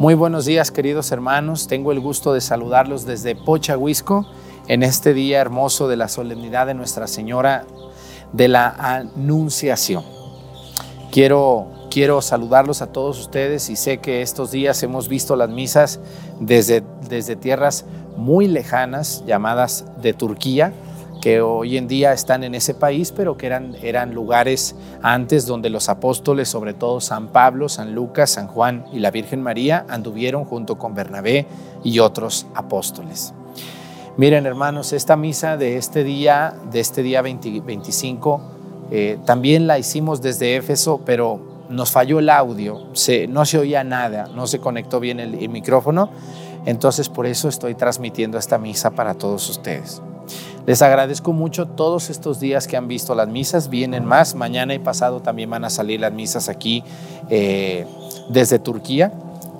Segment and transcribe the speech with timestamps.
[0.00, 4.24] Muy buenos días queridos hermanos, tengo el gusto de saludarlos desde Pochahuisco
[4.66, 7.66] en este día hermoso de la solemnidad de Nuestra Señora
[8.32, 10.02] de la Anunciación.
[11.12, 16.00] Quiero, quiero saludarlos a todos ustedes y sé que estos días hemos visto las misas
[16.40, 17.84] desde, desde tierras
[18.16, 20.72] muy lejanas llamadas de Turquía,
[21.20, 23.76] que hoy en día están en ese país, pero que eran,
[24.14, 29.10] lugares antes donde los apóstoles, sobre todo San Pablo, San Lucas, San Juan y la
[29.10, 31.46] Virgen María, anduvieron junto con Bernabé
[31.84, 33.34] y otros apóstoles.
[34.16, 38.40] Miren, hermanos, esta misa de este día, de este día 25,
[38.90, 42.88] eh, también la hicimos desde Éfeso, pero nos falló el audio,
[43.28, 46.10] no se oía nada, no se conectó bien el micrófono.
[46.66, 50.02] Entonces, por eso estoy transmitiendo esta misa para todos ustedes.
[50.70, 54.78] Les agradezco mucho todos estos días que han visto las misas, vienen más, mañana y
[54.78, 56.84] pasado también van a salir las misas aquí
[57.28, 57.86] eh,
[58.28, 59.12] desde Turquía.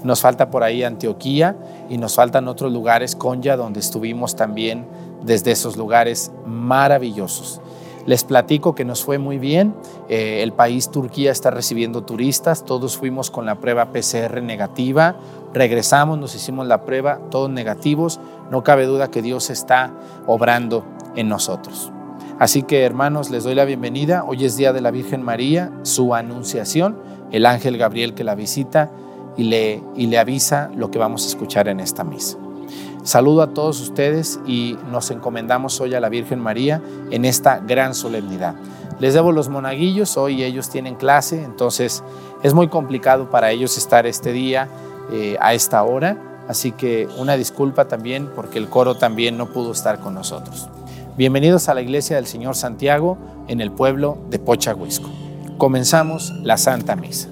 [0.05, 1.57] Nos falta por ahí Antioquía
[1.89, 4.87] y nos faltan otros lugares, Conya, donde estuvimos también
[5.25, 7.61] desde esos lugares maravillosos.
[8.07, 9.75] Les platico que nos fue muy bien.
[10.09, 12.65] Eh, el país Turquía está recibiendo turistas.
[12.65, 15.17] Todos fuimos con la prueba PCR negativa.
[15.53, 18.21] Regresamos, nos hicimos la prueba, todos negativos.
[18.51, 19.93] No cabe duda que Dios está
[20.27, 20.83] obrando
[21.17, 21.93] en nosotros.
[22.39, 24.25] Así que hermanos, les doy la bienvenida.
[24.25, 26.97] Hoy es Día de la Virgen María, su anunciación,
[27.31, 28.91] el ángel Gabriel que la visita
[29.37, 32.39] y le, y le avisa lo que vamos a escuchar en esta misa.
[33.03, 37.95] Saludo a todos ustedes y nos encomendamos hoy a la Virgen María en esta gran
[37.95, 38.55] solemnidad.
[38.99, 42.05] Les debo los monaguillos, hoy ellos tienen clase, entonces
[42.43, 44.69] es muy complicado para ellos estar este día
[45.11, 46.19] eh, a esta hora,
[46.49, 50.69] así que una disculpa también porque el coro también no pudo estar con nosotros.
[51.21, 55.11] Bienvenidos a la Iglesia del Señor Santiago en el pueblo de Pochagüisco.
[55.59, 57.29] Comenzamos la Santa Misa.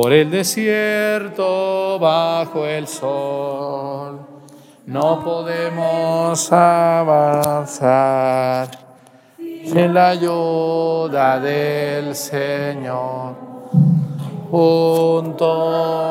[0.00, 4.18] por el desierto bajo el sol.
[4.86, 8.70] No podemos avanzar
[9.36, 13.34] sin la ayuda del Señor.
[14.50, 16.09] Juntos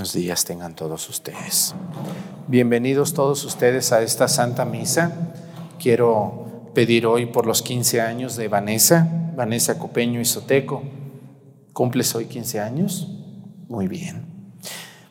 [0.00, 1.74] buenos días tengan todos ustedes.
[2.48, 5.12] Bienvenidos todos ustedes a esta Santa Misa.
[5.78, 9.06] Quiero pedir hoy por los 15 años de Vanessa,
[9.36, 10.82] Vanessa Copeño y Soteco.
[11.74, 13.08] ¿Cumples hoy 15 años?
[13.68, 14.24] Muy bien.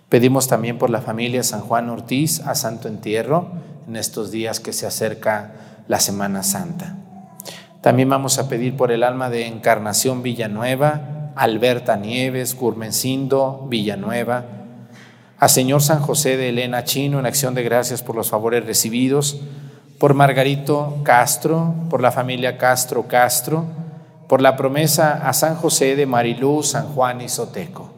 [0.10, 3.48] Pedimos también por la familia San Juan Ortiz a Santo Entierro
[3.88, 6.96] en estos días que se acerca la Semana Santa.
[7.82, 14.56] También vamos a pedir por el alma de Encarnación Villanueva, Alberta Nieves, Gurmencindo Villanueva,
[15.40, 19.40] a señor San José de Elena Chino en acción de gracias por los favores recibidos,
[19.98, 23.64] por Margarito Castro, por la familia Castro Castro,
[24.28, 27.90] por la promesa a San José de Marilú, San Juan y Soteco.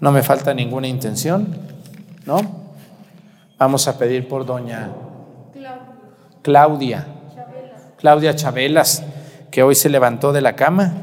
[0.00, 1.56] No me falta ninguna intención,
[2.24, 2.38] ¿no?
[3.58, 4.90] Vamos a pedir por doña
[6.42, 7.06] Claudia,
[7.98, 9.02] Claudia Chabelas,
[9.50, 10.94] que hoy se levantó de la cama,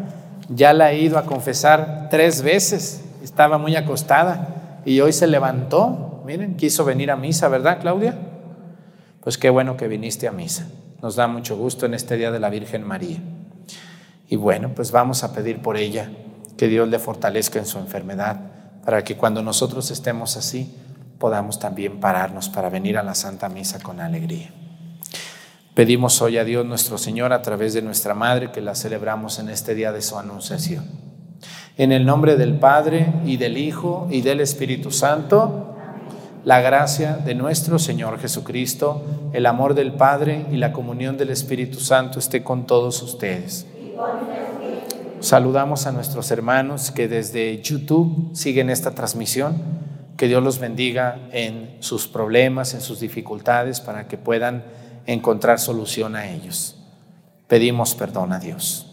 [0.49, 6.21] ya la he ido a confesar tres veces, estaba muy acostada y hoy se levantó,
[6.25, 8.15] miren, quiso venir a misa, ¿verdad, Claudia?
[9.21, 10.67] Pues qué bueno que viniste a misa.
[11.01, 13.17] Nos da mucho gusto en este día de la Virgen María.
[14.27, 16.09] Y bueno, pues vamos a pedir por ella
[16.57, 18.39] que Dios le fortalezca en su enfermedad,
[18.85, 20.75] para que cuando nosotros estemos así,
[21.17, 24.51] podamos también pararnos para venir a la Santa Misa con alegría.
[25.73, 29.49] Pedimos hoy a Dios nuestro Señor a través de nuestra Madre que la celebramos en
[29.49, 31.12] este día de su anunciación
[31.75, 35.75] en el nombre del Padre y del Hijo y del Espíritu Santo,
[36.45, 39.01] la gracia de nuestro Señor Jesucristo,
[39.33, 43.65] el amor del Padre y la comunión del Espíritu Santo esté con todos ustedes.
[45.19, 49.55] Saludamos a nuestros hermanos que desde YouTube siguen esta transmisión.
[50.15, 54.63] Que Dios los bendiga en sus problemas, en sus dificultades, para que puedan
[55.07, 56.75] encontrar solución a ellos.
[57.47, 58.92] Pedimos perdón a Dios.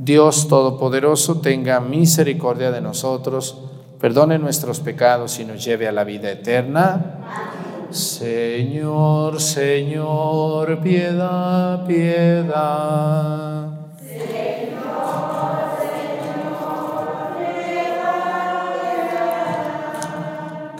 [0.00, 3.58] Dios Todopoderoso tenga misericordia de nosotros,
[4.00, 7.16] perdone nuestros pecados y nos lleve a la vida eterna.
[7.90, 13.66] Señor, Señor, piedad, piedad.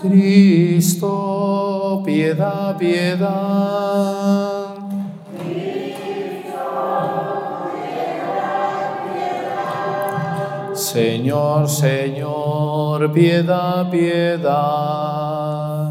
[0.01, 4.58] Cristo, piedad, piedad.
[10.79, 15.91] Señor, Señor, piedad, piedad.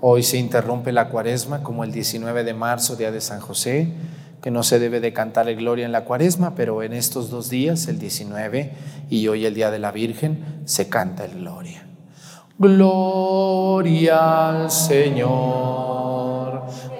[0.00, 3.92] Hoy se interrumpe la cuaresma como el 19 de marzo, día de San José,
[4.40, 7.50] que no se debe de cantar el gloria en la cuaresma, pero en estos dos
[7.50, 8.72] días, el 19
[9.10, 11.86] y hoy el día de la Virgen, se canta el gloria.
[12.58, 16.31] Gloria al Señor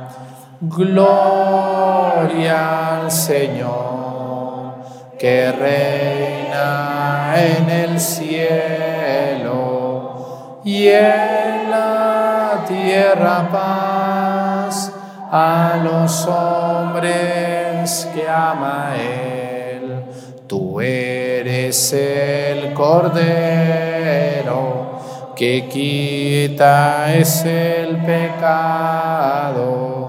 [0.61, 4.73] Gloria al Señor
[5.17, 14.91] que reina en el cielo y en la tierra paz
[15.31, 20.03] a los hombres que ama Él.
[20.45, 24.99] Tú eres el Cordero
[25.37, 30.08] que quita es el pecado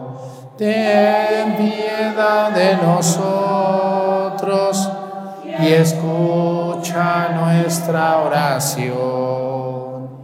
[0.60, 4.90] ten piedad de nosotros
[5.58, 10.20] y escucha nuestra oración.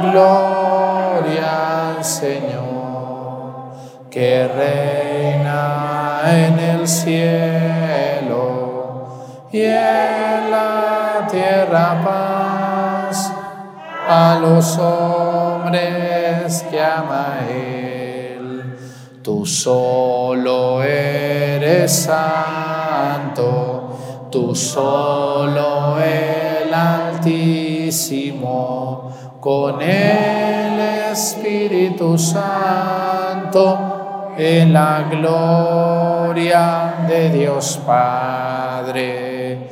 [0.00, 3.74] Gloria al Señor
[4.10, 13.30] que reina en el cielo y en la tierra paz
[14.08, 17.36] a los hombres que ama
[19.22, 30.80] Tú solo eres santo, tú solo el altísimo, con el
[31.12, 39.68] Espíritu Santo, en la gloria de Dios Padre.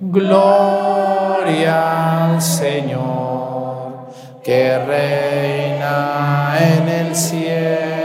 [0.00, 4.08] Gloria al Señor,
[4.42, 7.97] que reina en el cielo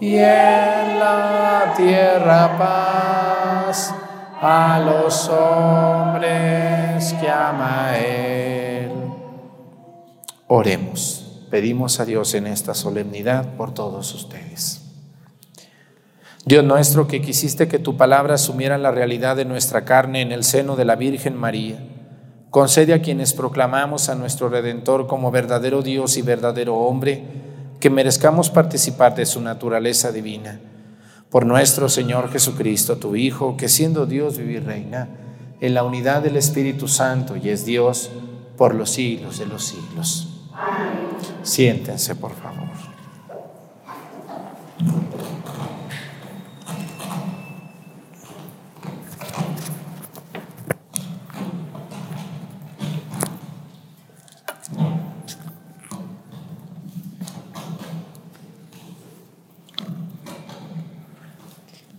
[0.00, 0.20] y en
[0.98, 3.94] la tierra paz
[4.40, 8.90] a los hombres que ama Él.
[10.48, 14.82] Oremos, pedimos a Dios en esta solemnidad por todos ustedes.
[16.44, 20.44] Dios nuestro, que quisiste que tu palabra asumiera la realidad de nuestra carne en el
[20.44, 21.82] seno de la Virgen María,
[22.50, 27.24] concede a quienes proclamamos a nuestro Redentor como verdadero Dios y verdadero hombre,
[27.80, 30.60] que merezcamos participar de su naturaleza divina.
[31.30, 35.08] Por nuestro Señor Jesucristo, tu Hijo, que siendo Dios vive y reina
[35.60, 38.10] en la unidad del Espíritu Santo y es Dios
[38.56, 40.28] por los siglos de los siglos.
[41.42, 42.66] Siéntense, por favor.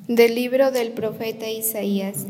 [0.09, 2.27] Del libro del profeta Isaías.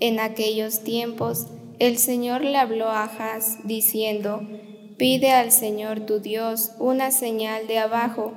[0.00, 1.46] En aquellos tiempos
[1.78, 4.40] el Señor le habló a Haz diciendo,
[4.96, 8.32] Pide al Señor tu Dios una señal de abajo,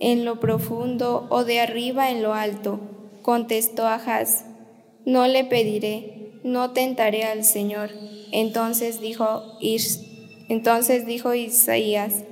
[0.00, 2.80] en lo profundo o de arriba en lo alto.
[3.22, 4.00] Contestó a
[5.06, 7.90] No le pediré, no tentaré al Señor.
[8.32, 9.44] Entonces dijo,
[10.48, 12.24] Entonces dijo Isaías,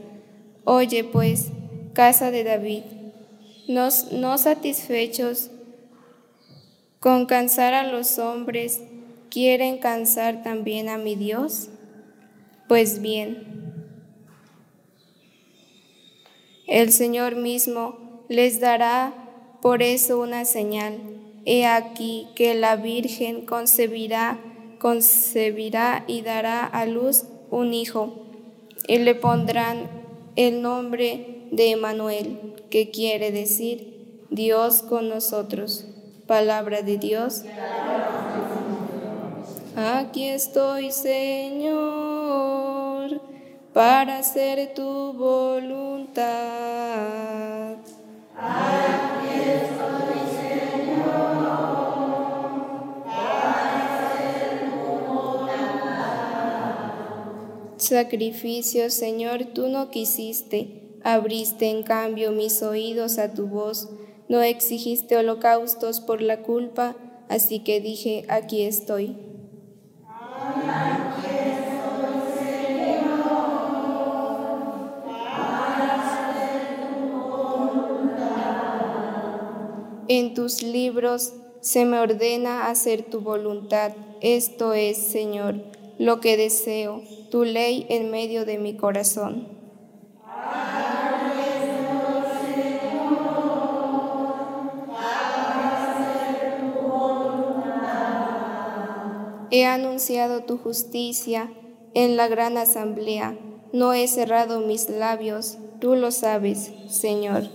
[0.64, 1.50] Oye pues,
[1.92, 2.82] casa de David,
[3.68, 5.51] no, no satisfechos
[7.02, 8.80] con cansar a los hombres,
[9.28, 11.68] ¿quieren cansar también a mi Dios?
[12.68, 13.72] Pues bien,
[16.68, 19.14] el Señor mismo les dará
[19.62, 20.94] por eso una señal.
[21.44, 24.38] He aquí que la Virgen concebirá,
[24.78, 28.28] concebirá y dará a luz un hijo,
[28.86, 29.88] y le pondrán
[30.36, 35.88] el nombre de Emanuel, que quiere decir Dios con nosotros.
[36.38, 37.44] Palabra de Dios.
[39.76, 43.20] Aquí estoy, Señor,
[43.74, 47.74] para hacer tu voluntad.
[48.34, 51.34] Aquí estoy, Señor,
[53.04, 53.52] para
[53.92, 54.76] hacer tu
[55.12, 57.28] voluntad.
[57.76, 63.90] Sacrificio, Señor, tú no quisiste, abriste en cambio mis oídos a tu voz
[64.32, 66.96] no exigiste holocaustos por la culpa,
[67.28, 69.14] así que dije, aquí estoy.
[80.08, 83.92] En tus libros se me ordena hacer tu voluntad.
[84.22, 85.56] Esto es, Señor,
[85.98, 89.60] lo que deseo, tu ley en medio de mi corazón.
[99.54, 101.52] He anunciado tu justicia
[101.92, 103.36] en la gran asamblea.
[103.74, 105.58] No he cerrado mis labios.
[105.78, 107.48] Tú lo sabes, Señor.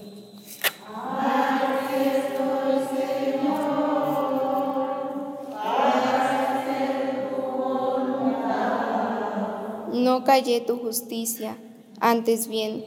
[9.91, 11.57] No callé tu justicia,
[11.99, 12.85] antes bien,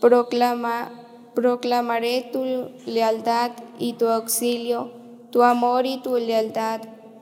[0.00, 4.90] proclamaré tu lealtad y tu auxilio,
[5.30, 6.80] tu amor y tu lealtad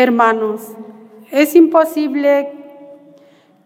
[0.00, 0.60] Hermanos,
[1.32, 2.52] es imposible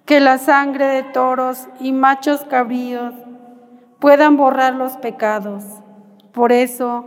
[0.07, 3.13] que la sangre de toros y machos cabríos
[3.99, 5.63] puedan borrar los pecados.
[6.33, 7.05] Por eso,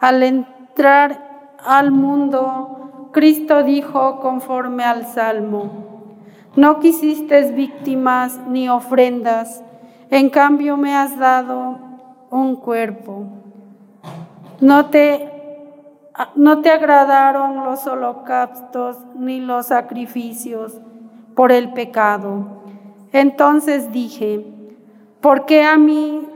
[0.00, 6.04] al entrar al mundo, Cristo dijo conforme al Salmo,
[6.56, 9.62] no quisiste víctimas ni ofrendas,
[10.10, 11.78] en cambio me has dado
[12.30, 13.24] un cuerpo.
[14.62, 15.35] No te
[16.18, 20.80] Ah, no te agradaron los holocaustos ni los sacrificios
[21.34, 22.62] por el pecado.
[23.12, 24.46] Entonces dije,
[25.20, 26.26] ¿por qué a mí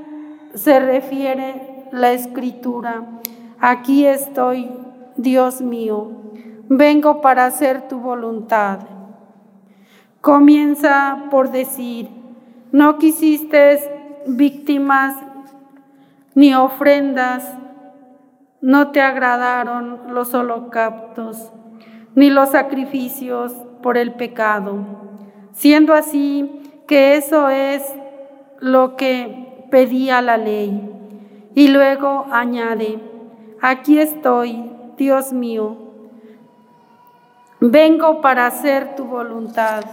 [0.53, 3.05] se refiere la escritura?
[3.59, 4.71] Aquí estoy,
[5.17, 6.11] Dios mío,
[6.69, 8.81] vengo para hacer tu voluntad.
[10.21, 12.11] Comienza por decir,
[12.71, 13.79] no quisiste
[14.27, 15.15] víctimas
[16.35, 17.55] ni ofrendas
[18.63, 21.51] no te agradaron los holocaustos
[22.15, 24.85] ni los sacrificios por el pecado,
[25.53, 27.83] siendo así que eso es
[28.59, 30.89] lo que pedía la ley.
[31.55, 32.99] Y luego añade,
[33.63, 35.79] aquí estoy, Dios mío,
[37.61, 39.85] vengo para hacer tu voluntad.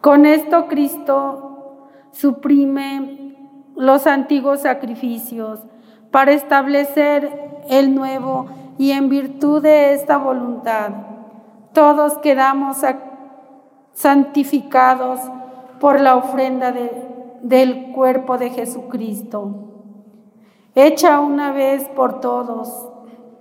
[0.00, 1.80] Con esto Cristo
[2.12, 3.36] suprime
[3.76, 5.60] los antiguos sacrificios
[6.10, 7.28] para establecer
[7.68, 8.46] el nuevo
[8.78, 10.90] y en virtud de esta voluntad.
[11.72, 12.78] Todos quedamos
[13.92, 15.20] santificados
[15.80, 16.72] por la ofrenda
[17.42, 19.64] del cuerpo de Jesucristo.
[20.74, 22.88] Hecha una vez por todos,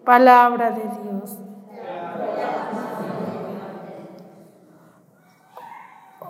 [0.03, 1.37] palabra de Dios.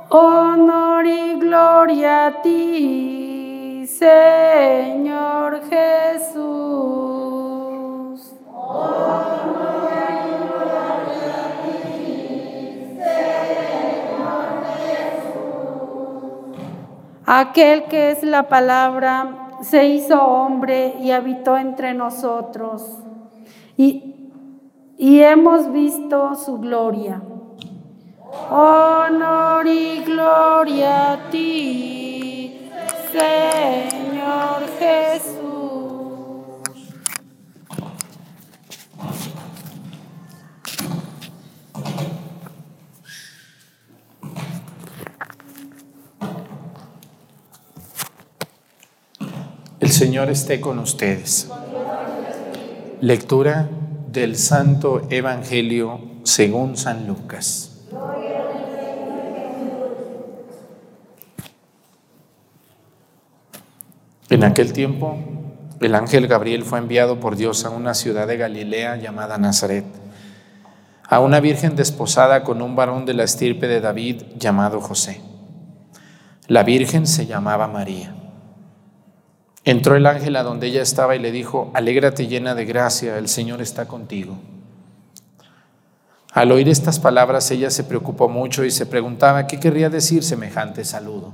[0.10, 3.27] Honor y gloria a ti,
[3.88, 8.36] Señor Jesús.
[17.30, 22.84] Aquel que es la palabra se hizo hombre y habitó entre nosotros.
[23.78, 24.16] Y,
[24.98, 27.22] y hemos visto su gloria.
[28.50, 31.97] Honor y gloria a ti.
[33.12, 35.36] Señor Jesús.
[49.80, 51.48] El Señor esté con ustedes.
[53.00, 53.70] Lectura
[54.12, 57.67] del Santo Evangelio según San Lucas.
[64.30, 65.18] En aquel tiempo,
[65.80, 69.86] el ángel Gabriel fue enviado por Dios a una ciudad de Galilea llamada Nazaret,
[71.08, 75.22] a una virgen desposada con un varón de la estirpe de David llamado José.
[76.50, 78.14] La virgen se llamaba María.
[79.64, 83.30] Entró el ángel a donde ella estaba y le dijo, alégrate llena de gracia, el
[83.30, 84.36] Señor está contigo.
[86.34, 90.84] Al oír estas palabras ella se preocupó mucho y se preguntaba qué querría decir semejante
[90.84, 91.34] saludo.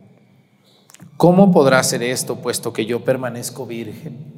[1.17, 4.33] ¿Cómo podrá ser esto, puesto que yo permanezco virgen?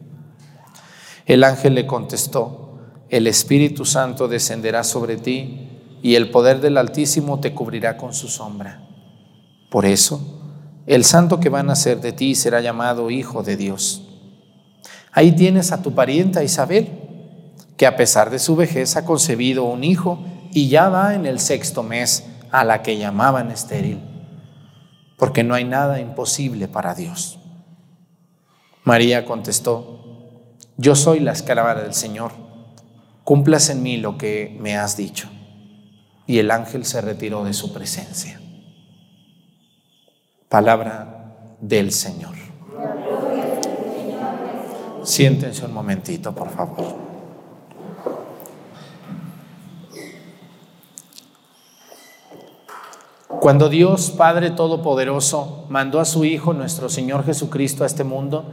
[1.26, 7.39] El ángel le contestó, el Espíritu Santo descenderá sobre ti y el poder del Altísimo
[7.39, 8.86] te cubrirá con su sombra.
[9.71, 10.41] Por eso,
[10.86, 14.04] el santo que va a nacer de ti será llamado Hijo de Dios.
[15.13, 16.89] Ahí tienes a tu parienta Isabel,
[17.78, 20.19] que a pesar de su vejez ha concebido un hijo
[20.52, 24.12] y ya va en el sexto mes a la que llamaban estéril
[25.24, 27.40] porque no hay nada imposible para Dios.
[28.84, 32.34] María contestó, yo soy la esclava del Señor,
[33.24, 35.30] cumplas en mí lo que me has dicho.
[36.28, 38.42] Y el ángel se retiró de su presencia.
[40.50, 42.36] Palabra del Señor.
[45.04, 47.12] Siéntense un momentito, por favor.
[53.39, 58.46] Cuando Dios Padre Todopoderoso mandó a su Hijo, nuestro Señor Jesucristo, a este mundo,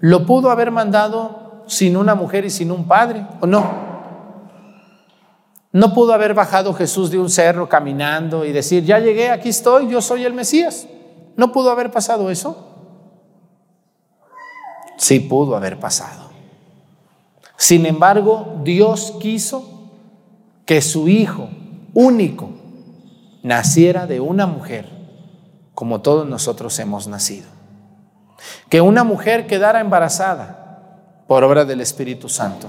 [0.00, 3.64] lo pudo haber mandado sin una mujer y sin un padre, ¿o no?
[5.72, 9.88] No pudo haber bajado Jesús de un cerro caminando y decir, ya llegué, aquí estoy,
[9.88, 10.86] yo soy el Mesías.
[11.36, 12.70] ¿No pudo haber pasado eso?
[14.96, 16.24] Sí pudo haber pasado.
[17.56, 19.90] Sin embargo, Dios quiso
[20.64, 21.48] que su Hijo
[21.92, 22.50] único,
[23.44, 24.88] naciera de una mujer,
[25.74, 27.46] como todos nosotros hemos nacido.
[28.70, 32.68] Que una mujer quedara embarazada por obra del Espíritu Santo.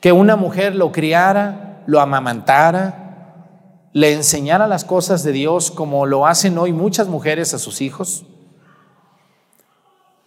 [0.00, 6.26] Que una mujer lo criara, lo amamantara, le enseñara las cosas de Dios como lo
[6.26, 8.24] hacen hoy muchas mujeres a sus hijos.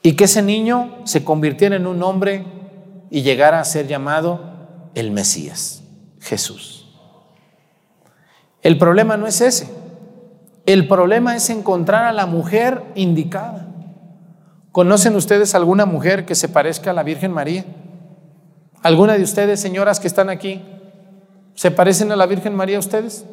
[0.03, 2.45] Y que ese niño se convirtiera en un hombre
[3.10, 5.84] y llegara a ser llamado el Mesías,
[6.21, 6.85] Jesús.
[8.65, 9.69] El problema no es ese.
[10.65, 13.67] El problema es encontrar a la mujer indicada.
[14.71, 17.63] ¿Conocen ustedes alguna mujer que se parezca a la Virgen María?
[18.82, 20.63] ¿Alguna de ustedes, señoras que están aquí,
[21.54, 23.23] se parecen a la Virgen María ustedes?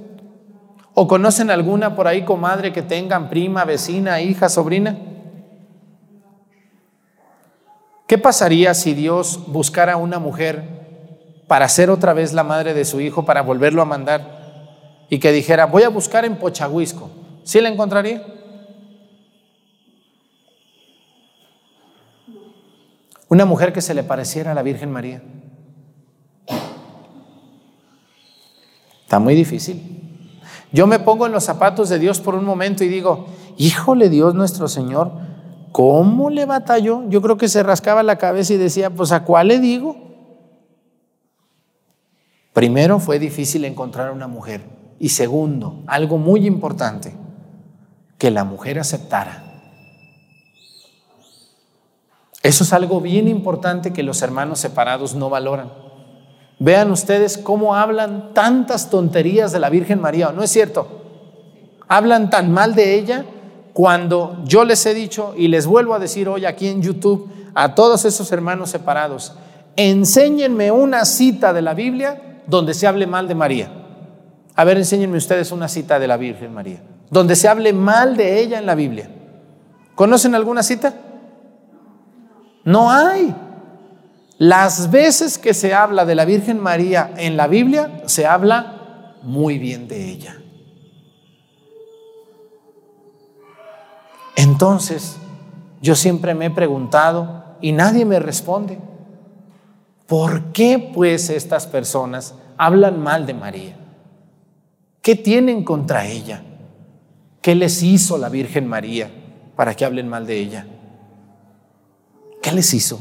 [0.93, 4.99] ¿O conocen alguna por ahí comadre que tengan prima, vecina, hija, sobrina?
[8.07, 10.63] ¿Qué pasaría si Dios buscara una mujer
[11.47, 14.42] para ser otra vez la madre de su hijo, para volverlo a mandar?
[15.15, 17.11] y que dijera, voy a buscar en Pochagüisco,
[17.43, 18.23] ¿sí la encontraría?
[23.29, 25.23] Una mujer que se le pareciera a la Virgen María.
[29.03, 30.31] Está muy difícil.
[30.73, 33.27] Yo me pongo en los zapatos de Dios por un momento y digo,
[33.59, 35.13] híjole Dios nuestro Señor,
[35.73, 37.05] ¿cómo le batalló?
[37.11, 39.95] Yo creo que se rascaba la cabeza y decía, pues a cuál le digo.
[42.55, 47.13] Primero fue difícil encontrar una mujer y segundo, algo muy importante,
[48.19, 49.43] que la mujer aceptara.
[52.45, 55.73] Eso es algo bien importante que los hermanos separados no valoran.
[56.61, 60.87] Vean ustedes cómo hablan tantas tonterías de la Virgen María, ¿no es cierto?
[61.89, 63.25] Hablan tan mal de ella
[63.73, 67.75] cuando yo les he dicho y les vuelvo a decir hoy aquí en YouTube a
[67.75, 69.33] todos esos hermanos separados,
[69.75, 73.79] enséñenme una cita de la Biblia donde se hable mal de María.
[74.63, 78.39] A ver, enséñenme ustedes una cita de la Virgen María, donde se hable mal de
[78.39, 79.11] ella en la Biblia.
[79.97, 80.95] ¿Conocen alguna cita?
[82.63, 83.35] No hay.
[84.39, 89.59] Las veces que se habla de la Virgen María en la Biblia, se habla muy
[89.59, 90.37] bien de ella.
[94.37, 95.17] Entonces,
[95.81, 98.79] yo siempre me he preguntado y nadie me responde,
[100.07, 103.77] ¿por qué pues estas personas hablan mal de María?
[105.03, 106.43] ¿Qué tienen contra ella?
[107.43, 109.11] ¿Qué les hizo la Virgen María
[109.57, 110.67] para que hablen mal de ella?
[112.41, 113.01] ¿Qué les hizo?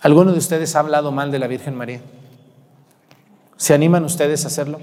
[0.00, 2.00] ¿Alguno de ustedes ha hablado mal de la Virgen María?
[3.58, 4.78] ¿Se animan ustedes a hacerlo?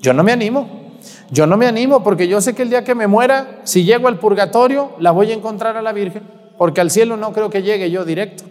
[0.00, 0.90] Yo no me animo.
[1.32, 4.06] Yo no me animo porque yo sé que el día que me muera, si llego
[4.06, 6.22] al purgatorio, la voy a encontrar a la Virgen,
[6.58, 8.44] porque al cielo no creo que llegue yo directo.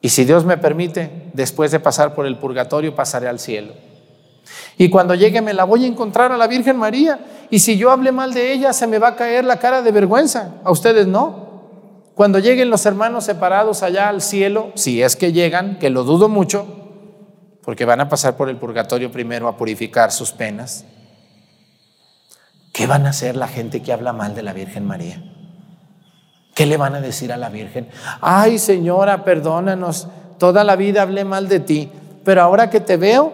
[0.00, 3.74] Y si Dios me permite, después de pasar por el purgatorio, pasaré al cielo.
[4.78, 7.20] Y cuando llegue me la voy a encontrar a la Virgen María.
[7.50, 9.92] Y si yo hablé mal de ella, se me va a caer la cara de
[9.92, 10.54] vergüenza.
[10.64, 11.44] A ustedes no.
[12.14, 16.28] Cuando lleguen los hermanos separados allá al cielo, si es que llegan, que lo dudo
[16.30, 16.66] mucho,
[17.62, 20.86] porque van a pasar por el purgatorio primero a purificar sus penas,
[22.72, 25.22] ¿qué van a hacer la gente que habla mal de la Virgen María?
[26.54, 27.90] ¿Qué le van a decir a la Virgen?
[28.22, 31.90] Ay, señora, perdónanos toda la vida hablé mal de ti,
[32.24, 33.32] pero ahora que te veo,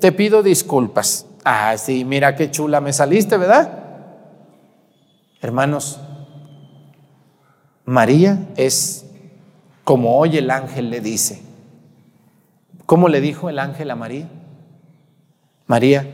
[0.00, 1.26] te pido disculpas.
[1.44, 3.84] Ah, sí, mira qué chula me saliste, ¿verdad?
[5.40, 6.00] Hermanos,
[7.84, 9.06] María es
[9.84, 11.42] como hoy el ángel le dice.
[12.84, 14.28] ¿Cómo le dijo el ángel a María?
[15.66, 16.08] María,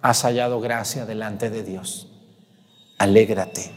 [0.00, 2.08] has hallado gracia delante de Dios.
[2.98, 3.70] Alégrate,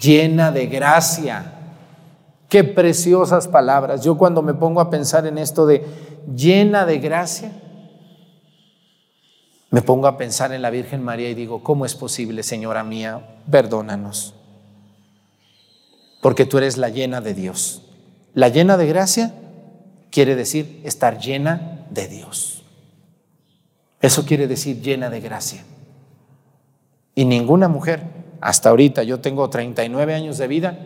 [0.00, 1.55] llena de gracia
[2.48, 4.04] Qué preciosas palabras.
[4.04, 5.84] Yo cuando me pongo a pensar en esto de
[6.34, 7.52] llena de gracia,
[9.70, 13.40] me pongo a pensar en la Virgen María y digo, ¿cómo es posible, Señora mía?
[13.50, 14.34] Perdónanos.
[16.22, 17.82] Porque tú eres la llena de Dios.
[18.32, 19.34] La llena de gracia
[20.10, 22.62] quiere decir estar llena de Dios.
[24.00, 25.64] Eso quiere decir llena de gracia.
[27.14, 28.02] Y ninguna mujer,
[28.40, 30.78] hasta ahorita, yo tengo 39 años de vida,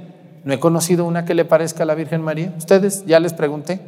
[0.44, 2.52] no he conocido una que le parezca a la Virgen María.
[2.56, 3.80] Ustedes ya les pregunté.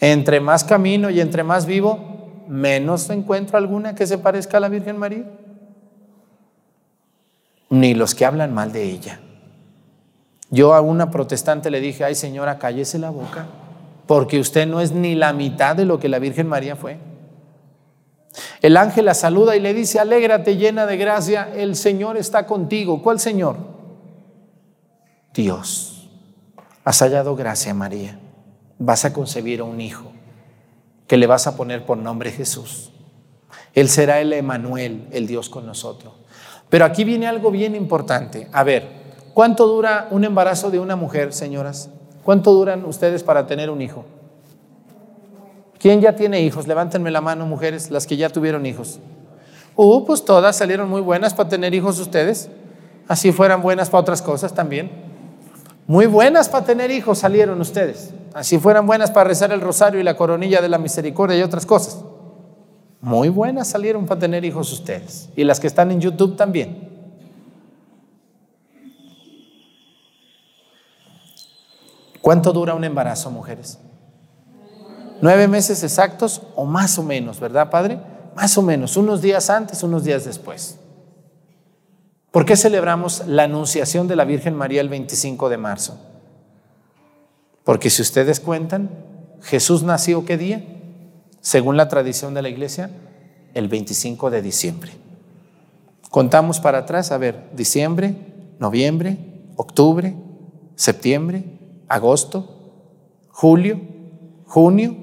[0.00, 4.68] Entre más camino y entre más vivo, menos encuentro alguna que se parezca a la
[4.68, 5.24] Virgen María.
[7.70, 9.20] Ni los que hablan mal de ella.
[10.50, 13.44] Yo a una protestante le dije, ay señora, cállese la boca,
[14.06, 16.96] porque usted no es ni la mitad de lo que la Virgen María fue.
[18.62, 23.02] El ángel la saluda y le dice, alégrate llena de gracia, el Señor está contigo.
[23.02, 23.77] ¿Cuál Señor?
[25.38, 26.08] Dios.
[26.84, 28.18] Has hallado gracia, María.
[28.80, 30.10] Vas a concebir a un hijo
[31.06, 32.90] que le vas a poner por nombre Jesús.
[33.72, 36.12] Él será el Emanuel, el Dios con nosotros.
[36.70, 38.48] Pero aquí viene algo bien importante.
[38.52, 38.88] A ver,
[39.32, 41.88] ¿cuánto dura un embarazo de una mujer, señoras?
[42.24, 44.04] ¿Cuánto duran ustedes para tener un hijo?
[45.78, 46.66] ¿Quién ya tiene hijos?
[46.66, 48.98] Levántenme la mano, mujeres, las que ya tuvieron hijos.
[49.76, 52.50] Uh, pues todas salieron muy buenas para tener hijos ustedes.
[53.06, 55.06] Así fueran buenas para otras cosas también.
[55.88, 58.12] Muy buenas para tener hijos salieron ustedes.
[58.34, 61.64] Así fueran buenas para rezar el rosario y la coronilla de la misericordia y otras
[61.64, 62.04] cosas.
[63.00, 65.30] Muy buenas salieron para tener hijos ustedes.
[65.34, 66.90] Y las que están en YouTube también.
[72.20, 73.78] ¿Cuánto dura un embarazo, mujeres?
[75.22, 77.98] Nueve meses exactos o más o menos, ¿verdad, padre?
[78.36, 80.77] Más o menos, unos días antes, unos días después.
[82.38, 85.98] ¿Por qué celebramos la anunciación de la Virgen María el 25 de marzo?
[87.64, 88.90] Porque si ustedes cuentan,
[89.42, 90.64] Jesús nació qué día?
[91.40, 92.90] Según la tradición de la iglesia,
[93.54, 94.92] el 25 de diciembre.
[96.10, 98.14] Contamos para atrás, a ver, diciembre,
[98.60, 99.18] noviembre,
[99.56, 100.14] octubre,
[100.76, 101.42] septiembre,
[101.88, 102.70] agosto,
[103.30, 103.80] julio,
[104.46, 104.96] junio,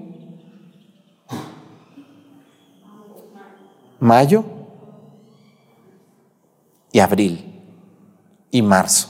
[3.99, 4.45] mayo,
[6.95, 7.59] y abril
[8.51, 9.09] y marzo.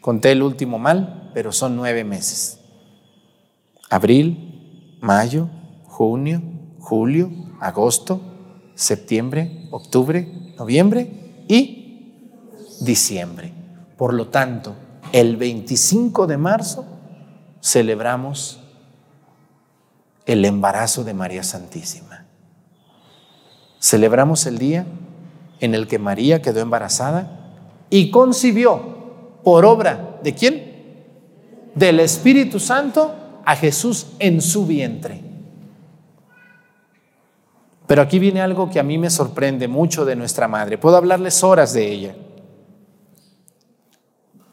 [0.00, 2.60] Conté el último mal, pero son nueve meses.
[3.90, 5.48] Abril, mayo,
[5.88, 6.40] junio,
[6.78, 7.28] julio,
[7.60, 8.20] agosto,
[8.76, 12.28] septiembre, octubre, noviembre y
[12.80, 13.52] diciembre.
[13.98, 14.76] Por lo tanto,
[15.10, 16.84] el 25 de marzo
[17.60, 18.60] celebramos
[20.26, 22.26] el embarazo de María Santísima.
[23.80, 24.86] Celebramos el día
[25.60, 27.30] en el que María quedó embarazada
[27.90, 31.02] y concibió por obra de quién?
[31.74, 35.20] Del Espíritu Santo a Jesús en su vientre.
[37.86, 40.78] Pero aquí viene algo que a mí me sorprende mucho de nuestra madre.
[40.78, 42.14] Puedo hablarles horas de ella.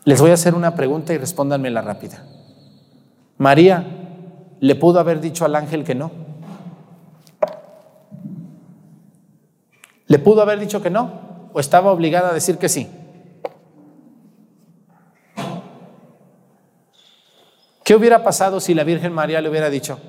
[0.06, 2.26] Les voy a hacer una pregunta y respóndanmela rápida.
[3.38, 3.86] María,
[4.60, 6.12] ¿le pudo haber dicho al ángel que no?
[10.08, 11.28] ¿Le pudo haber dicho que no?
[11.54, 12.90] ¿O estaba obligada a decir que sí?
[17.84, 20.00] ¿Qué hubiera pasado si la Virgen María le hubiera dicho?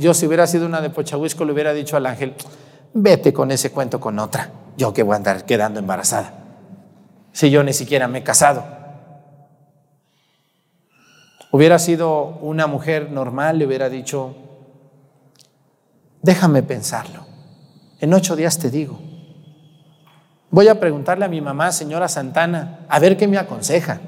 [0.00, 2.34] yo si hubiera sido una de Pochahuisco le hubiera dicho al ángel,
[2.92, 6.34] vete con ese cuento con otra, yo que voy a andar quedando embarazada,
[7.32, 8.64] si yo ni siquiera me he casado.
[11.52, 14.34] Hubiera sido una mujer normal, le hubiera dicho,
[16.22, 17.29] déjame pensarlo.
[18.00, 18.98] En ocho días te digo.
[20.50, 24.00] Voy a preguntarle a mi mamá, señora Santana, a ver qué me aconseja.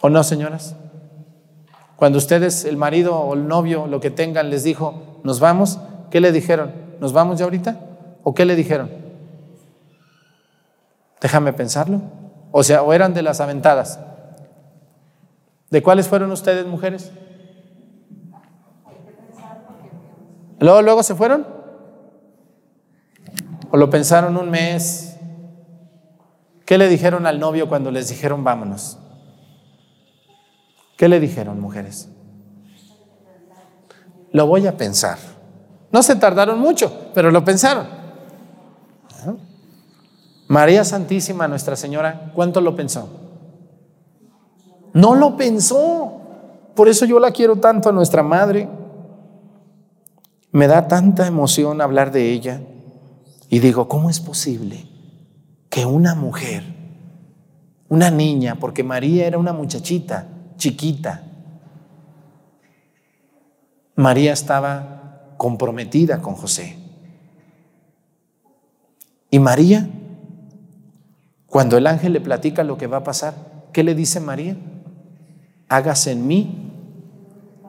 [0.00, 0.76] ¿O no, señoras?
[1.96, 5.78] Cuando ustedes, el marido o el novio, lo que tengan, les dijo, nos vamos,
[6.10, 6.72] ¿qué le dijeron?
[7.00, 7.80] ¿Nos vamos ya ahorita?
[8.22, 8.90] ¿O qué le dijeron?
[11.20, 12.02] Déjame pensarlo.
[12.52, 13.98] O sea, o eran de las aventadas.
[15.70, 17.10] ¿De cuáles fueron ustedes, mujeres?
[20.60, 21.46] Luego, luego se fueron.
[23.70, 25.16] O lo pensaron un mes.
[26.64, 28.98] ¿Qué le dijeron al novio cuando les dijeron vámonos?
[30.96, 32.08] ¿Qué le dijeron, mujeres?
[34.32, 35.16] Lo voy a pensar.
[35.92, 37.86] No se tardaron mucho, pero lo pensaron.
[40.48, 43.08] María Santísima, Nuestra Señora, ¿cuánto lo pensó?
[44.94, 46.14] No lo pensó.
[46.74, 48.68] Por eso yo la quiero tanto a nuestra madre.
[50.50, 52.62] Me da tanta emoción hablar de ella
[53.50, 54.86] y digo, ¿cómo es posible
[55.68, 56.64] que una mujer,
[57.88, 61.24] una niña, porque María era una muchachita, chiquita,
[63.94, 66.76] María estaba comprometida con José.
[69.30, 69.90] Y María,
[71.46, 73.34] cuando el ángel le platica lo que va a pasar,
[73.72, 74.56] ¿qué le dice María?
[75.68, 76.72] Hágase en mí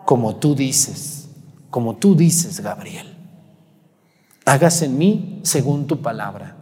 [0.05, 1.18] como tú dices
[1.69, 3.15] como tú dices, Gabriel.
[4.45, 6.55] Hágase en mí según tu palabra.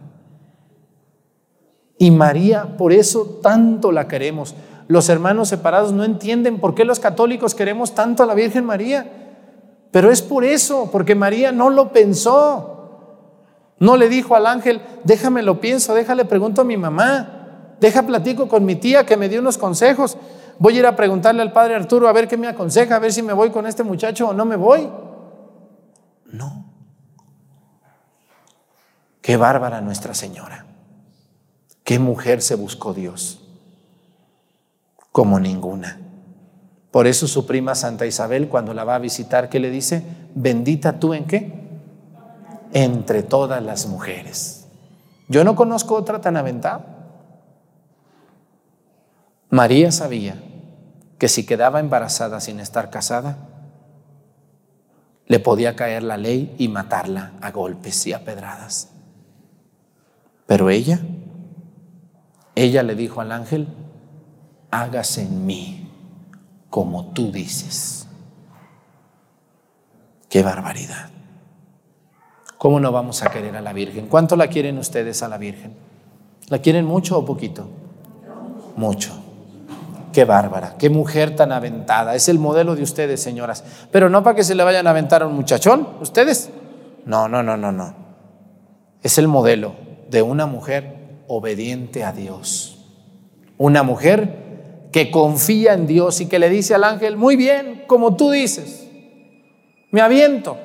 [1.98, 4.54] Y María, por eso tanto la queremos.
[4.88, 9.10] Los hermanos separados no entienden por qué los católicos queremos tanto a la Virgen María.
[9.90, 12.74] Pero es por eso, porque María no lo pensó.
[13.80, 18.48] No le dijo al ángel, déjame lo pienso, déjale pregunto a mi mamá, deja platico
[18.48, 20.18] con mi tía que me dio unos consejos
[20.58, 23.12] voy a ir a preguntarle al padre Arturo a ver qué me aconseja, a ver
[23.12, 24.88] si me voy con este muchacho o no me voy.
[26.26, 26.64] No.
[29.22, 30.66] Qué bárbara Nuestra Señora.
[31.84, 33.40] Qué mujer se buscó Dios.
[35.12, 36.00] Como ninguna.
[36.90, 40.02] Por eso su prima Santa Isabel, cuando la va a visitar, que le dice?
[40.34, 41.68] Bendita tú en qué?
[42.72, 44.66] Entre todas las mujeres.
[45.28, 46.96] Yo no conozco otra tan aventada.
[49.50, 50.42] María sabía
[51.18, 53.36] que si quedaba embarazada sin estar casada,
[55.26, 58.88] le podía caer la ley y matarla a golpes y a pedradas.
[60.46, 61.00] Pero ella,
[62.54, 63.68] ella le dijo al ángel,
[64.70, 65.90] hágase en mí
[66.70, 68.06] como tú dices.
[70.30, 71.10] Qué barbaridad.
[72.58, 74.08] ¿Cómo no vamos a querer a la Virgen?
[74.08, 75.74] ¿Cuánto la quieren ustedes a la Virgen?
[76.48, 77.68] ¿La quieren mucho o poquito?
[78.76, 79.17] Mucho.
[80.12, 82.14] Qué bárbara, qué mujer tan aventada.
[82.14, 83.64] Es el modelo de ustedes, señoras.
[83.90, 86.50] Pero no para que se le vayan a aventar a un muchachón, ustedes.
[87.04, 87.94] No, no, no, no, no.
[89.02, 89.74] Es el modelo
[90.10, 92.86] de una mujer obediente a Dios.
[93.58, 98.16] Una mujer que confía en Dios y que le dice al ángel, muy bien, como
[98.16, 98.86] tú dices,
[99.90, 100.56] me aviento.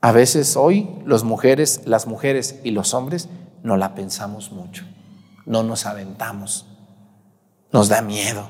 [0.00, 3.28] A veces hoy los mujeres, las mujeres y los hombres
[3.64, 4.84] no la pensamos mucho,
[5.44, 6.67] no nos aventamos.
[7.72, 8.48] Nos da miedo.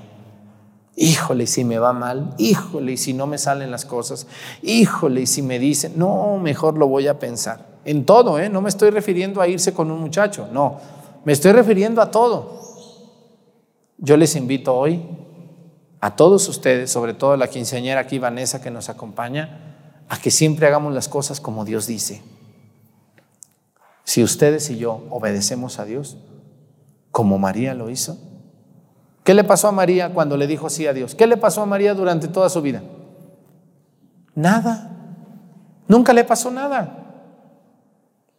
[0.97, 4.27] Híjole, si me va mal, híjole, si no me salen las cosas,
[4.63, 7.69] híjole, si me dicen, no, mejor lo voy a pensar.
[7.85, 8.49] En todo, ¿eh?
[8.49, 10.81] no me estoy refiriendo a irse con un muchacho, no,
[11.25, 12.59] me estoy refiriendo a todo.
[13.99, 15.03] Yo les invito hoy
[16.01, 20.33] a todos ustedes, sobre todo a la quinceañera aquí, Vanessa, que nos acompaña, a que
[20.33, 22.23] siempre hagamos las cosas como Dios dice.
[24.03, 26.17] Si ustedes y yo obedecemos a Dios,
[27.13, 28.19] como María lo hizo,
[29.29, 31.15] ¿Qué le pasó a María cuando le dijo sí a Dios?
[31.15, 32.81] ¿Qué le pasó a María durante toda su vida?
[34.35, 34.91] Nada.
[35.87, 37.27] Nunca le pasó nada.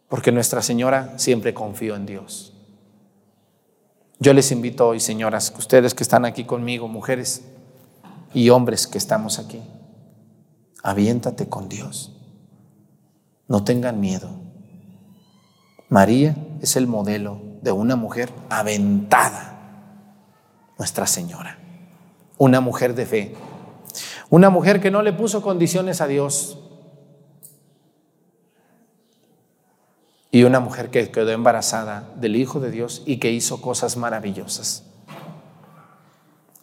[0.08, 2.54] Porque Nuestra Señora siempre confió en Dios.
[4.18, 7.44] Yo les invito hoy, señoras, ustedes que están aquí conmigo, mujeres
[8.34, 9.62] y hombres que estamos aquí,
[10.82, 12.16] aviéntate con Dios.
[13.46, 14.28] No tengan miedo.
[15.88, 19.58] María es el modelo de una mujer aventada
[20.80, 21.58] nuestra Señora,
[22.38, 23.34] una mujer de fe,
[24.30, 26.58] una mujer que no le puso condiciones a Dios
[30.30, 34.84] y una mujer que quedó embarazada del Hijo de Dios y que hizo cosas maravillosas.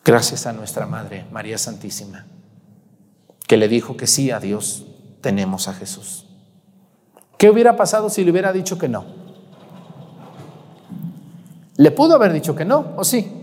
[0.04, 2.26] Gracias a nuestra Madre, María Santísima,
[3.48, 4.88] que le dijo que sí a Dios,
[5.22, 6.26] tenemos a Jesús.
[7.38, 9.06] ¿Qué hubiera pasado si le hubiera dicho que no?
[11.76, 13.37] Le pudo haber dicho que no, ¿o sí?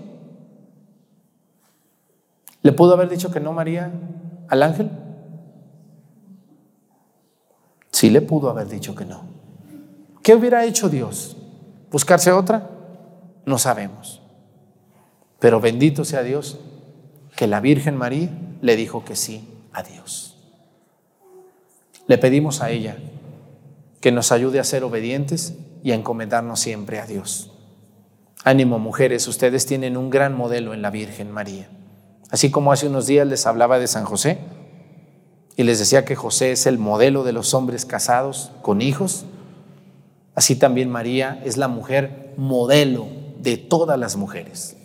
[2.65, 3.93] ¿Le pudo haber dicho que no María
[4.49, 4.91] al ángel?
[7.93, 9.21] Sí le pudo haber dicho que no.
[10.23, 11.37] ¿Qué hubiera hecho Dios?
[11.91, 12.71] ¿Buscarse otra?
[13.45, 14.23] No sabemos.
[15.41, 16.59] Pero bendito sea Dios
[17.37, 18.31] que la Virgen María
[18.63, 20.39] le dijo que sí a Dios.
[22.07, 22.97] Le pedimos a ella
[24.01, 25.53] que nos ayude a ser obedientes
[25.83, 27.53] y a encomendarnos siempre a Dios.
[28.43, 31.69] Ánimo mujeres, ustedes tienen un gran modelo en la Virgen María.
[32.35, 34.39] Así como hace unos días les hablaba de San José
[35.55, 39.25] y les decía que José es el modelo de los hombres casados con hijos,
[40.35, 43.07] así también María es la mujer modelo
[43.39, 44.77] de todas las mujeres.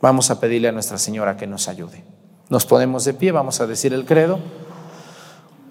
[0.00, 2.02] Vamos a pedirle a Nuestra Señora que nos ayude.
[2.48, 4.38] Nos ponemos de pie, vamos a decir el credo.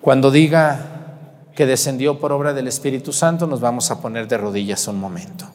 [0.01, 1.17] Cuando diga
[1.55, 5.45] que descendió por obra del Espíritu Santo, nos vamos a poner de rodillas un momento.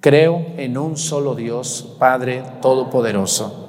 [0.00, 3.68] Creo en un solo Dios, Padre Todopoderoso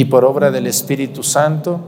[0.00, 1.80] y por obra del Espíritu Santo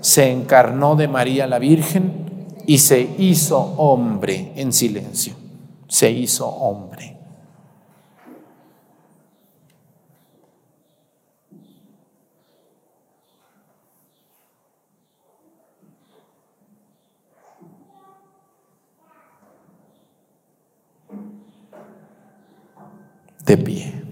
[0.00, 5.32] se encarnó de María la Virgen y se hizo hombre en silencio.
[5.88, 7.12] Se hizo hombre.
[23.46, 24.03] de pie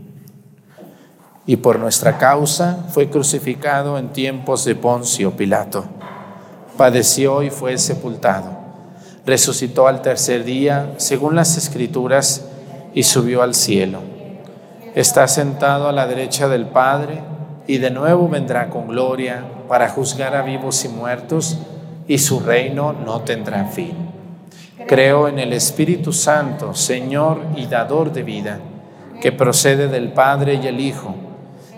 [1.47, 5.84] y por nuestra causa fue crucificado en tiempos de Poncio Pilato.
[6.76, 8.51] Padeció y fue sepultado.
[9.26, 12.47] Resucitó al tercer día, según las escrituras,
[12.95, 14.01] y subió al cielo.
[14.95, 17.20] Está sentado a la derecha del Padre,
[17.66, 21.59] y de nuevo vendrá con gloria para juzgar a vivos y muertos,
[22.09, 23.95] y su reino no tendrá fin.
[24.86, 28.59] Creo en el Espíritu Santo, Señor y dador de vida,
[29.20, 31.14] que procede del Padre y el Hijo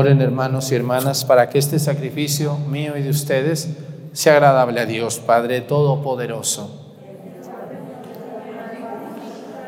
[0.00, 3.68] Oren hermanos y hermanas para que este sacrificio mío y de ustedes
[4.12, 6.70] sea agradable a Dios, Padre Todopoderoso.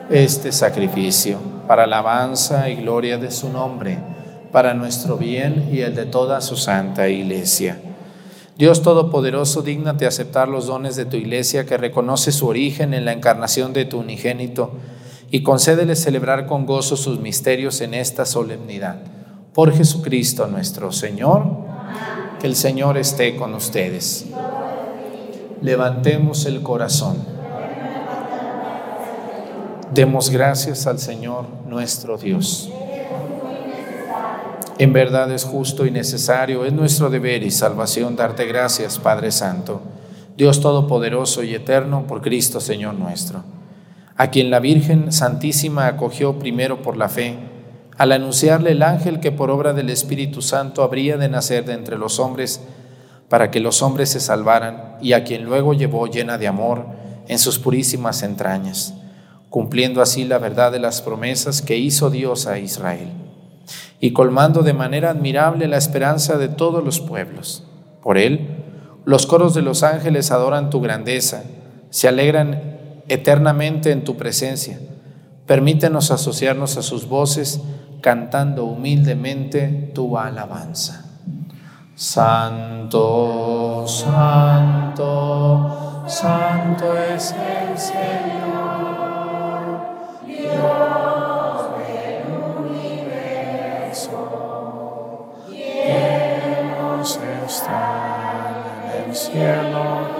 [0.09, 3.99] Este sacrificio para alabanza y gloria de su nombre,
[4.53, 7.81] para nuestro bien y el de toda su santa iglesia.
[8.57, 13.11] Dios Todopoderoso, dígnate aceptar los dones de tu iglesia que reconoce su origen en la
[13.13, 14.71] encarnación de tu unigénito
[15.33, 18.95] y concédele celebrar con gozo sus misterios en esta solemnidad
[19.53, 21.45] por Jesucristo nuestro Señor,
[22.41, 24.27] que el Señor esté con ustedes.
[25.61, 27.17] Levantemos el corazón.
[29.93, 32.71] Demos gracias al Señor nuestro Dios.
[34.79, 39.83] En verdad es justo y necesario, es nuestro deber y salvación darte gracias, Padre Santo,
[40.39, 43.43] Dios Todopoderoso y Eterno, por Cristo Señor nuestro,
[44.17, 47.50] a quien la Virgen Santísima acogió primero por la fe
[48.01, 51.99] al anunciarle el ángel que por obra del Espíritu Santo habría de nacer de entre
[51.99, 52.63] los hombres
[53.29, 56.87] para que los hombres se salvaran y a quien luego llevó llena de amor
[57.29, 58.95] en sus purísimas entrañas,
[59.51, 63.11] cumpliendo así la verdad de las promesas que hizo Dios a Israel
[64.01, 67.65] y colmando de manera admirable la esperanza de todos los pueblos.
[68.03, 68.65] Por él,
[69.05, 71.43] los coros de los ángeles adoran tu grandeza,
[71.91, 72.79] se alegran
[73.09, 74.81] eternamente en tu presencia.
[75.45, 77.61] Permítenos asociarnos a sus voces
[78.03, 81.05] cantando humildemente tu alabanza.
[81.95, 88.23] Santo, santo, santo es el Señor,
[90.27, 90.49] Dios
[91.77, 92.23] del
[92.67, 98.47] universo, llenos está
[98.97, 100.20] en el cielo.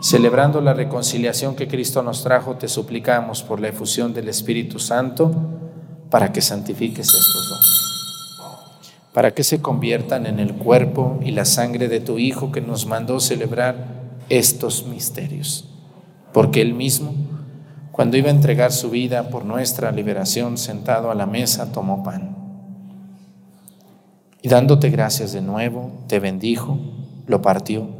[0.00, 5.30] Celebrando la reconciliación que Cristo nos trajo, te suplicamos por la efusión del Espíritu Santo
[6.10, 7.76] para que santifiques estos dos.
[9.12, 12.86] para que se conviertan en el cuerpo y la sangre de tu Hijo que nos
[12.86, 15.68] mandó celebrar estos misterios.
[16.32, 17.14] Porque Él mismo,
[17.90, 22.36] cuando iba a entregar su vida por nuestra liberación, sentado a la mesa, tomó pan.
[24.42, 26.78] Y dándote gracias de nuevo, te bendijo,
[27.26, 27.99] lo partió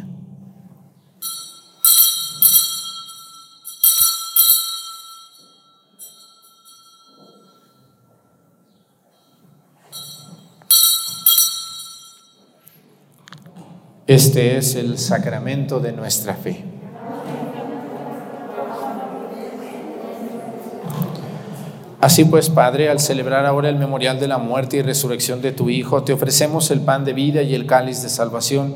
[14.13, 16.65] Este es el sacramento de nuestra fe.
[22.01, 25.69] Así pues, Padre, al celebrar ahora el memorial de la muerte y resurrección de tu
[25.69, 28.75] Hijo, te ofrecemos el pan de vida y el cáliz de salvación,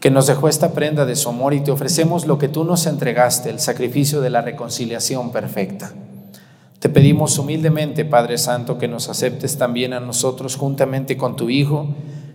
[0.00, 2.86] que nos dejó esta prenda de su amor y te ofrecemos lo que tú nos
[2.88, 5.92] entregaste, el sacrificio de la reconciliación perfecta.
[6.80, 11.86] Te pedimos humildemente, Padre Santo, que nos aceptes también a nosotros juntamente con tu Hijo,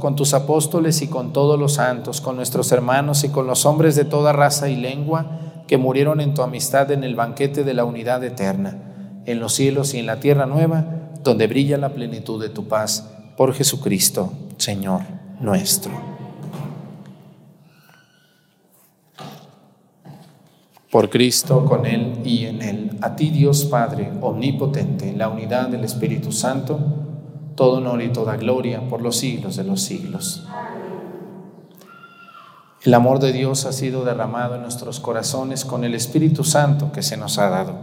[0.00, 3.94] con, tus apóstoles y con todos los santos, con nuestros hermanos y con los hombres
[3.96, 7.84] de toda raza y lengua que murieron en tu amistad en el banquete de la
[7.84, 12.48] unidad eterna, en los cielos y en la tierra nueva, donde brilla la plenitud de
[12.48, 15.02] tu paz, por Jesucristo, Señor
[15.38, 15.92] nuestro.
[20.90, 25.84] Por Cristo, con Él y en Él, a ti Dios Padre, omnipotente, la unidad del
[25.84, 27.01] Espíritu Santo,
[27.54, 30.44] todo honor y toda gloria por los siglos de los siglos.
[32.82, 37.02] El amor de Dios ha sido derramado en nuestros corazones con el Espíritu Santo que
[37.02, 37.74] se nos ha dado.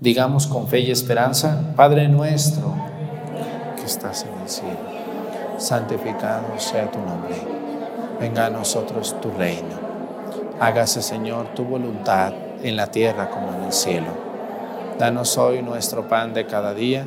[0.00, 2.72] Digamos con fe y esperanza, Padre nuestro,
[3.76, 4.78] que estás en el cielo,
[5.58, 7.36] santificado sea tu nombre.
[8.20, 9.86] Venga a nosotros tu reino.
[10.60, 12.32] Hágase, Señor, tu voluntad
[12.64, 14.26] en la tierra como en el cielo.
[14.98, 17.06] Danos hoy nuestro pan de cada día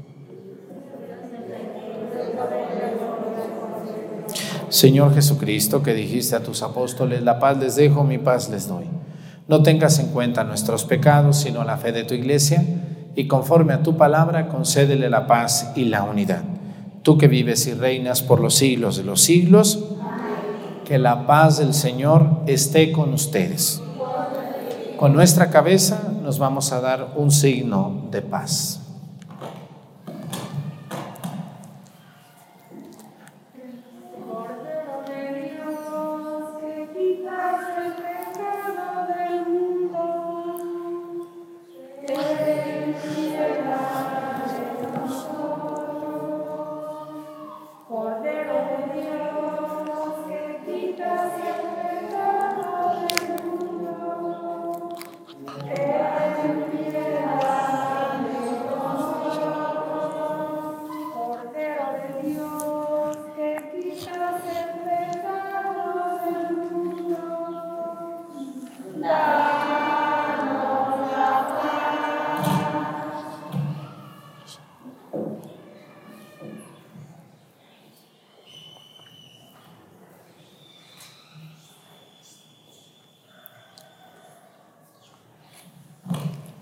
[4.71, 8.85] Señor Jesucristo, que dijiste a tus apóstoles, la paz les dejo, mi paz les doy.
[9.49, 12.63] No tengas en cuenta nuestros pecados, sino la fe de tu iglesia,
[13.13, 16.43] y conforme a tu palabra, concédele la paz y la unidad.
[17.03, 19.83] Tú que vives y reinas por los siglos de los siglos,
[20.85, 23.81] que la paz del Señor esté con ustedes.
[24.97, 28.80] Con nuestra cabeza nos vamos a dar un signo de paz.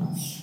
[0.00, 0.39] Amém.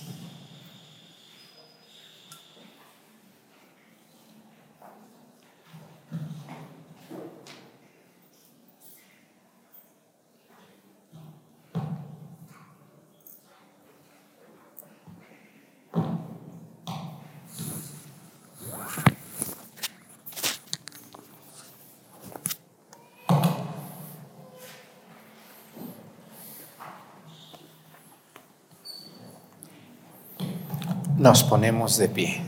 [31.18, 32.40] Nos ponemos de pie.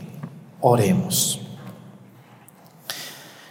[0.61, 1.41] Oremos.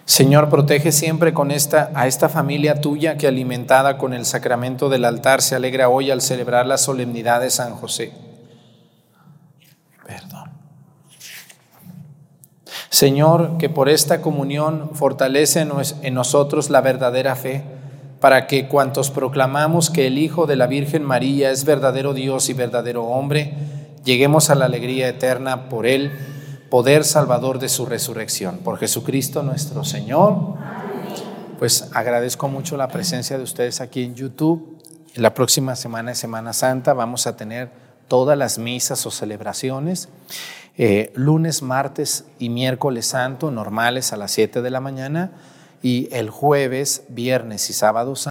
[0.06, 5.04] Señor, protege siempre con esta, a esta familia tuya que alimentada con el sacramento del
[5.04, 8.12] altar se alegra hoy al celebrar la solemnidad de San José.
[10.06, 10.50] Perdón.
[12.88, 15.60] Señor, que por esta comunión fortalece
[16.02, 17.62] en nosotros la verdadera fe,
[18.20, 22.54] para que cuantos proclamamos que el Hijo de la Virgen María es verdadero Dios y
[22.54, 23.54] verdadero hombre,
[24.10, 26.10] Lleguemos a la alegría eterna por el
[26.68, 28.58] poder salvador de su resurrección.
[28.58, 30.54] Por Jesucristo nuestro Señor.
[31.60, 34.82] Pues agradezco mucho la presencia de ustedes aquí en YouTube.
[35.14, 36.92] La próxima semana es Semana Santa.
[36.92, 37.70] Vamos a tener
[38.08, 40.08] todas las misas o celebraciones.
[40.76, 45.30] Eh, lunes, martes y miércoles santo, normales a las 7 de la mañana.
[45.84, 48.28] Y el jueves, viernes y sábado santo.